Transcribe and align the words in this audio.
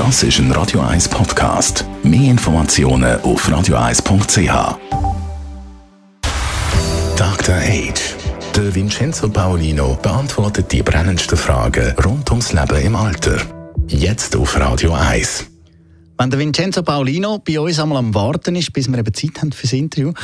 Das 0.00 0.22
ist 0.22 0.38
ein 0.38 0.50
Radio 0.52 0.80
1 0.80 1.10
Podcast. 1.10 1.84
Mehr 2.02 2.30
Informationen 2.30 3.20
auf 3.20 3.46
radio1.ch. 3.46 4.78
Dr. 7.16 7.54
Age. 7.54 8.16
Der 8.56 8.74
Vincenzo 8.74 9.28
Paolino 9.28 9.98
beantwortet 10.00 10.72
die 10.72 10.82
brennendsten 10.82 11.36
Fragen 11.36 11.94
rund 12.02 12.30
ums 12.30 12.54
Leben 12.54 12.80
im 12.80 12.96
Alter. 12.96 13.42
Jetzt 13.88 14.34
auf 14.36 14.58
Radio 14.58 14.94
1. 14.94 15.44
Wenn 16.16 16.30
der 16.30 16.38
Vincenzo 16.38 16.82
Paolino 16.82 17.38
bei 17.38 17.60
uns 17.60 17.78
einmal 17.78 17.98
am 17.98 18.14
Warten 18.14 18.56
ist, 18.56 18.72
bis 18.72 18.88
wir 18.88 18.96
eben 18.96 19.12
Zeit 19.12 19.42
haben 19.42 19.52
für 19.52 19.64
das 19.64 19.74
Interview, 19.74 20.14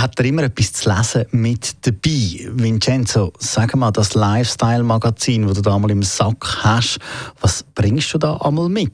hat 0.00 0.18
er 0.18 0.24
immer 0.24 0.42
etwas 0.44 0.72
zu 0.72 0.88
lesen 0.88 1.26
mit 1.32 1.76
dabei. 1.86 2.48
Vincenzo, 2.52 3.32
sag 3.38 3.74
mal, 3.76 3.90
das 3.90 4.14
Lifestyle-Magazin, 4.14 5.46
das 5.46 5.56
du 5.56 5.62
da 5.62 5.78
mal 5.78 5.90
im 5.90 6.02
Sack 6.02 6.62
hast, 6.62 6.98
was 7.40 7.64
bringst 7.74 8.12
du 8.14 8.18
da 8.18 8.36
einmal 8.36 8.68
mit? 8.68 8.92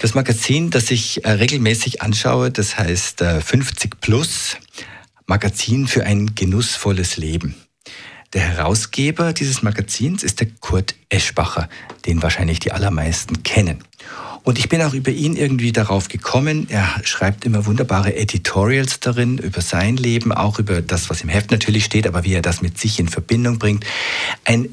Das 0.00 0.14
Magazin, 0.14 0.70
das 0.70 0.90
ich 0.90 1.24
äh, 1.24 1.30
regelmäßig 1.30 2.02
anschaue, 2.02 2.50
das 2.50 2.78
heißt 2.78 3.22
äh, 3.22 3.40
50 3.40 4.00
Plus, 4.00 4.56
Magazin 5.26 5.86
für 5.86 6.04
ein 6.04 6.34
genussvolles 6.34 7.16
Leben. 7.16 7.54
Der 8.34 8.42
Herausgeber 8.42 9.32
dieses 9.32 9.62
Magazins 9.62 10.22
ist 10.22 10.40
der 10.40 10.48
Kurt 10.60 10.96
Eschbacher, 11.08 11.68
den 12.04 12.22
wahrscheinlich 12.22 12.58
die 12.58 12.72
allermeisten 12.72 13.42
kennen. 13.44 13.84
Und 14.44 14.58
ich 14.58 14.68
bin 14.68 14.82
auch 14.82 14.92
über 14.92 15.10
ihn 15.10 15.36
irgendwie 15.36 15.72
darauf 15.72 16.08
gekommen. 16.08 16.66
Er 16.68 17.00
schreibt 17.02 17.46
immer 17.46 17.64
wunderbare 17.64 18.14
Editorials 18.14 19.00
darin 19.00 19.38
über 19.38 19.62
sein 19.62 19.96
Leben, 19.96 20.32
auch 20.32 20.58
über 20.58 20.82
das, 20.82 21.08
was 21.08 21.22
im 21.22 21.30
Heft 21.30 21.50
natürlich 21.50 21.86
steht, 21.86 22.06
aber 22.06 22.24
wie 22.24 22.34
er 22.34 22.42
das 22.42 22.60
mit 22.60 22.78
sich 22.78 22.98
in 23.00 23.08
Verbindung 23.08 23.58
bringt. 23.58 23.86
Ein, 24.44 24.68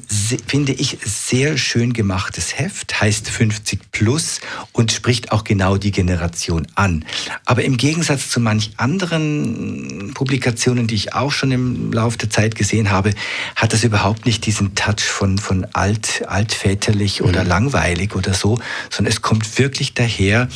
finde 0.46 0.72
ich, 0.72 0.98
sehr 1.02 1.56
schön 1.56 1.94
gemachtes 1.94 2.58
Heft, 2.58 3.00
heißt 3.00 3.30
50 3.30 3.90
plus 3.92 4.42
und 4.72 4.92
spricht 4.92 5.32
auch 5.32 5.42
genau 5.42 5.78
die 5.78 5.90
Generation 5.90 6.66
an. 6.74 7.06
Aber 7.46 7.64
im 7.64 7.78
Gegensatz 7.78 8.28
zu 8.28 8.40
manch 8.40 8.72
anderen 8.76 10.12
Publikationen, 10.12 10.86
die 10.86 10.96
ich 10.96 11.14
auch 11.14 11.32
schon 11.32 11.50
im 11.50 11.92
Laufe 11.94 12.18
der 12.18 12.28
Zeit 12.28 12.56
gesehen 12.56 12.90
habe, 12.90 13.14
hat 13.56 13.72
das 13.72 13.84
überhaupt 13.84 14.26
nicht 14.26 14.44
diesen 14.44 14.74
Touch 14.74 15.04
von, 15.04 15.38
von 15.38 15.66
alt, 15.72 16.24
altväterlich 16.28 17.22
oder 17.22 17.44
mhm. 17.44 17.48
langweilig 17.48 18.14
oder 18.14 18.34
so, 18.34 18.60
sondern 18.90 19.10
es 19.10 19.22
kommt 19.22 19.46
wirklich 19.46 19.61
wirklich 19.62 19.94
daher, 19.94 20.48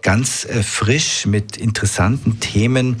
ganz 0.00 0.46
äh, 0.46 0.62
frisch 0.62 1.26
mit 1.26 1.58
interessanten 1.58 2.40
Themen, 2.40 2.96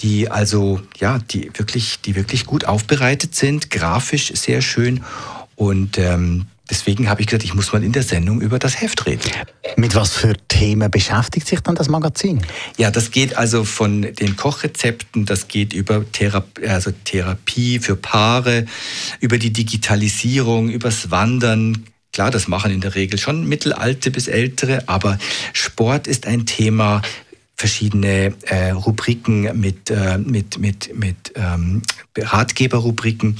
die 0.00 0.28
also 0.28 0.80
ja, 0.98 1.20
die 1.30 1.52
wirklich, 1.54 2.00
die 2.00 2.16
wirklich 2.16 2.46
gut 2.46 2.64
aufbereitet 2.64 3.36
sind, 3.36 3.70
grafisch 3.70 4.32
sehr 4.34 4.60
schön 4.60 5.04
und 5.54 5.98
ähm, 5.98 6.46
Deswegen 6.70 7.10
habe 7.10 7.20
ich 7.20 7.26
gesagt, 7.26 7.44
ich 7.44 7.54
muss 7.54 7.74
mal 7.74 7.84
in 7.84 7.92
der 7.92 8.02
Sendung 8.02 8.40
über 8.40 8.58
das 8.58 8.80
Heft 8.80 9.04
reden. 9.04 9.30
Mit 9.76 9.94
was 9.94 10.14
für 10.14 10.32
Themen 10.48 10.90
beschäftigt 10.90 11.46
sich 11.46 11.60
dann 11.60 11.74
das 11.74 11.90
Magazin? 11.90 12.40
Ja, 12.78 12.90
das 12.90 13.10
geht 13.10 13.36
also 13.36 13.64
von 13.64 14.00
den 14.00 14.34
Kochrezepten, 14.36 15.26
das 15.26 15.46
geht 15.48 15.74
über 15.74 16.10
Therapie, 16.10 16.66
also 16.66 16.90
Therapie 17.04 17.80
für 17.80 17.96
Paare, 17.96 18.64
über 19.20 19.36
die 19.36 19.52
Digitalisierung, 19.52 20.70
übers 20.70 21.10
Wandern, 21.10 21.84
Klar, 22.14 22.30
das 22.30 22.46
machen 22.46 22.70
in 22.70 22.80
der 22.80 22.94
Regel 22.94 23.18
schon 23.18 23.44
mittelalte 23.44 24.12
bis 24.12 24.28
ältere, 24.28 24.84
aber 24.86 25.18
Sport 25.52 26.06
ist 26.06 26.28
ein 26.28 26.46
Thema, 26.46 27.02
verschiedene 27.56 28.32
äh, 28.42 28.70
Rubriken 28.70 29.60
mit, 29.60 29.90
äh, 29.90 30.18
mit, 30.18 30.58
mit, 30.58 30.96
mit 30.96 31.32
ähm, 31.34 31.82
Ratgeberrubriken. 32.16 33.36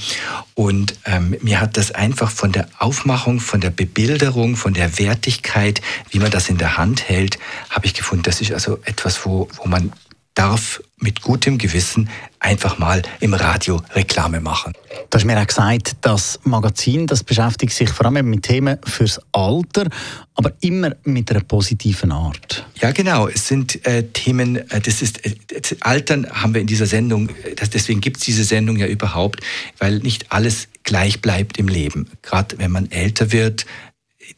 Und 0.55 0.95
ähm, 1.05 1.37
mir 1.41 1.61
hat 1.61 1.77
das 1.77 1.91
einfach 1.91 2.29
von 2.29 2.51
der 2.51 2.67
Aufmachung, 2.77 3.39
von 3.39 3.61
der 3.61 3.69
Bebilderung, 3.69 4.57
von 4.57 4.73
der 4.73 4.99
Wertigkeit, 4.99 5.81
wie 6.09 6.19
man 6.19 6.31
das 6.31 6.49
in 6.49 6.57
der 6.57 6.75
Hand 6.75 7.07
hält, 7.07 7.39
habe 7.69 7.85
ich 7.85 7.93
gefunden, 7.93 8.23
das 8.23 8.41
ist 8.41 8.51
also 8.51 8.79
etwas, 8.83 9.25
wo, 9.25 9.47
wo 9.55 9.69
man 9.69 9.93
darf 10.33 10.83
mit 10.97 11.21
gutem 11.21 11.57
Gewissen 11.57 12.09
einfach 12.39 12.77
mal 12.77 13.01
im 13.19 13.33
Radio 13.33 13.81
Reklame 13.93 14.39
machen. 14.39 14.73
Du 15.09 15.15
hast 15.17 15.25
mir 15.25 15.39
auch 15.39 15.45
gesagt, 15.45 15.97
das 16.01 16.39
Magazin 16.43 17.05
das 17.05 17.23
beschäftigt 17.23 17.73
sich 17.73 17.89
vor 17.89 18.05
allem 18.05 18.29
mit 18.29 18.43
Themen 18.43 18.77
fürs 18.85 19.19
Alter, 19.33 19.87
aber 20.35 20.53
immer 20.61 20.95
mit 21.03 21.29
einer 21.31 21.41
positiven 21.41 22.11
Art. 22.11 22.65
Ja, 22.81 22.91
genau. 22.91 23.27
Es 23.27 23.47
sind 23.47 23.85
äh, 23.85 24.03
Themen, 24.03 24.57
äh, 24.69 24.79
das 24.79 25.01
ist, 25.01 25.25
äh, 25.25 25.35
das 25.47 25.81
Altern 25.81 26.27
haben 26.29 26.53
wir 26.53 26.61
in 26.61 26.67
dieser 26.67 26.85
Sendung, 26.85 27.29
äh, 27.29 27.55
das, 27.55 27.69
deswegen 27.69 27.99
gibt 27.99 28.17
es 28.17 28.23
diese 28.23 28.45
Sendung 28.45 28.77
ja 28.77 28.87
überhaupt, 28.87 29.41
weil 29.79 29.99
nicht 29.99 30.31
alles 30.31 30.69
gleich 30.83 31.21
bleibt 31.21 31.57
im 31.57 31.67
Leben. 31.67 32.09
Gerade 32.21 32.57
wenn 32.57 32.71
man 32.71 32.89
älter 32.91 33.31
wird, 33.31 33.65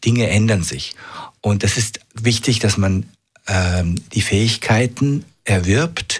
Dinge 0.03 0.27
ändern 0.29 0.63
sich. 0.63 0.95
Und 1.41 1.63
das 1.63 1.77
ist 1.77 1.99
wichtig, 2.13 2.59
dass 2.59 2.77
man 2.77 3.05
ähm, 3.47 3.95
die 4.13 4.21
Fähigkeiten 4.21 5.23
erwirbt, 5.47 6.16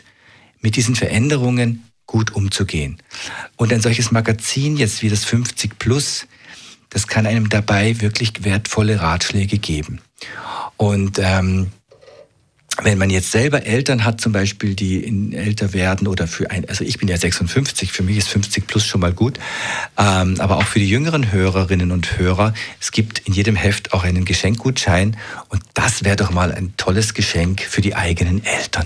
mit 0.68 0.76
diesen 0.76 0.96
Veränderungen 0.96 1.86
gut 2.06 2.36
umzugehen. 2.36 2.98
Und 3.56 3.72
ein 3.72 3.80
solches 3.80 4.12
Magazin, 4.12 4.76
jetzt 4.76 5.02
wie 5.02 5.08
das 5.08 5.24
50 5.24 5.80
Plus, 5.80 6.28
das 6.90 7.08
kann 7.08 7.26
einem 7.26 7.48
dabei 7.48 8.02
wirklich 8.02 8.44
wertvolle 8.44 9.00
Ratschläge 9.00 9.60
geben. 9.60 10.02
Und 10.76 11.20
ähm, 11.20 11.68
wenn 12.84 12.98
man 12.98 13.10
jetzt 13.10 13.32
selber 13.32 13.66
Eltern 13.66 14.04
hat, 14.04 14.20
zum 14.20 14.34
Beispiel, 14.34 14.76
die 14.76 14.98
in 14.98 15.32
älter 15.32 15.72
werden 15.72 16.06
oder 16.06 16.28
für 16.28 16.52
ein, 16.52 16.68
also 16.68 16.84
ich 16.84 16.98
bin 16.98 17.08
ja 17.08 17.16
56, 17.16 17.94
für 17.94 18.04
mich 18.04 18.18
ist 18.18 18.28
50 18.28 18.68
plus 18.68 18.86
schon 18.86 19.00
mal 19.00 19.14
gut, 19.14 19.40
ähm, 19.98 20.36
aber 20.40 20.58
auch 20.58 20.68
für 20.68 20.80
die 20.80 20.90
jüngeren 20.90 21.32
Hörerinnen 21.32 21.94
und 21.94 22.18
Hörer, 22.20 22.54
es 22.82 22.92
gibt 22.92 23.20
in 23.20 23.32
jedem 23.32 23.56
Heft 23.56 23.94
auch 23.94 24.04
einen 24.04 24.26
Geschenkgutschein 24.26 25.16
und 25.48 25.64
das 25.76 26.04
wäre 26.04 26.18
doch 26.18 26.32
mal 26.32 26.52
ein 26.52 26.74
tolles 26.76 27.14
Geschenk 27.14 27.62
für 27.62 27.80
die 27.80 27.96
eigenen 27.96 28.44
Eltern. 28.44 28.86